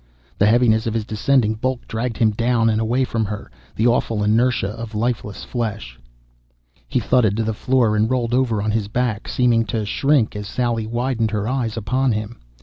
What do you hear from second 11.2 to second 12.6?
her eyes upon him.